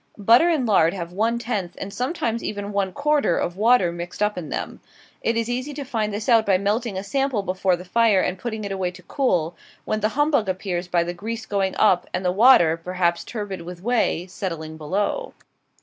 Butter 0.17 0.49
and 0.49 0.65
lard 0.65 0.95
have 0.95 1.11
one 1.13 1.37
tenth, 1.37 1.75
and 1.77 1.93
sometimes 1.93 2.43
even 2.43 2.71
one 2.71 2.91
quarter, 2.91 3.37
of 3.37 3.55
water 3.55 3.91
mixed 3.91 4.23
up 4.23 4.35
in 4.35 4.49
them. 4.49 4.79
It 5.21 5.37
is 5.37 5.47
easy 5.47 5.75
to 5.75 5.83
find 5.83 6.11
this 6.11 6.27
out 6.27 6.43
by 6.43 6.57
melting 6.57 6.97
a 6.97 7.03
sample 7.03 7.43
before 7.43 7.75
the 7.75 7.85
fire 7.85 8.19
and 8.19 8.39
putting 8.39 8.63
it 8.63 8.71
away 8.71 8.89
to 8.89 9.03
cool, 9.03 9.55
when 9.85 9.99
the 9.99 10.09
humbug 10.17 10.49
appears 10.49 10.87
by 10.87 11.03
the 11.03 11.13
grease 11.13 11.45
going 11.45 11.75
up, 11.77 12.07
and 12.15 12.25
the 12.25 12.31
water, 12.31 12.77
perhaps 12.77 13.23
turbid 13.23 13.61
with 13.61 13.83
whey, 13.83 14.25
settling 14.25 14.75
below. 14.75 15.35